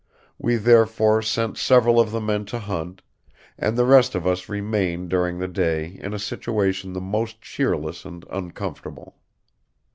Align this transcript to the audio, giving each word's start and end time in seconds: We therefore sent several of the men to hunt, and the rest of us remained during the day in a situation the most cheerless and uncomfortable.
We 0.39 0.55
therefore 0.55 1.21
sent 1.21 1.59
several 1.59 1.99
of 1.99 2.09
the 2.09 2.19
men 2.19 2.45
to 2.45 2.57
hunt, 2.57 3.03
and 3.55 3.77
the 3.77 3.85
rest 3.85 4.15
of 4.15 4.25
us 4.25 4.49
remained 4.49 5.09
during 5.09 5.37
the 5.37 5.47
day 5.47 5.99
in 6.01 6.11
a 6.15 6.17
situation 6.17 6.93
the 6.93 6.99
most 7.01 7.39
cheerless 7.39 8.03
and 8.03 8.25
uncomfortable. 8.31 9.17